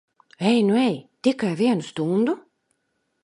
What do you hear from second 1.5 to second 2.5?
vienu stundu?